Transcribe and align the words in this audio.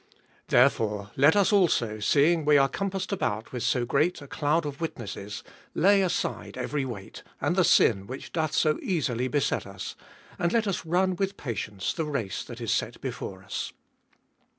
—1. 0.17 0.19
Therefore 0.47 1.11
let 1.15 1.35
us 1.35 1.53
also, 1.53 1.99
seeing 1.99 2.43
we 2.43 2.57
are 2.57 2.67
compassed 2.67 3.11
about 3.11 3.51
with 3.51 3.61
so 3.61 3.85
great 3.85 4.19
a 4.19 4.25
cloud 4.27 4.65
of 4.65 4.81
witnesses, 4.81 5.43
lay 5.75 6.01
aside 6.01 6.57
every 6.57 6.83
weight, 6.83 7.21
and 7.39 7.55
the 7.55 7.63
sin 7.63 8.07
which 8.07 8.31
doth 8.33 8.53
so 8.55 8.79
easily 8.81 9.27
beset 9.27 9.67
us, 9.67 9.95
and 10.39 10.53
let 10.53 10.65
us 10.65 10.87
run 10.87 11.15
with 11.17 11.37
patience 11.37 11.93
the 11.93 12.05
race 12.05 12.43
that 12.43 12.59
is 12.59 12.71
set 12.73 12.99
before 12.99 13.43
us. 13.43 13.73